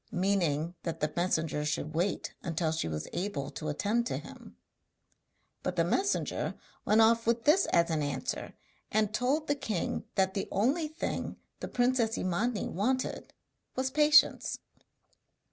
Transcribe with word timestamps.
meaning 0.13 0.73
that 0.81 0.99
the 0.99 1.13
messenger 1.15 1.63
should 1.63 1.93
wait 1.93 2.33
till 2.55 2.71
she 2.71 2.87
was 2.87 3.07
able 3.13 3.51
to 3.51 3.69
attend 3.69 4.03
to 4.03 4.17
him. 4.17 4.57
But 5.61 5.75
the 5.75 5.83
messenger 5.83 6.55
went 6.85 7.01
off 7.01 7.27
with 7.27 7.43
this 7.43 7.67
as 7.67 7.91
an 7.91 8.01
answer, 8.01 8.55
and 8.91 9.13
told 9.13 9.45
the 9.45 9.53
king 9.53 10.05
that 10.15 10.33
the 10.33 10.47
only 10.49 10.87
thing 10.87 11.37
the 11.59 11.67
princess 11.67 12.17
Imani 12.17 12.67
wanted 12.67 13.31
was 13.75 13.91
'patience.' 13.91 14.57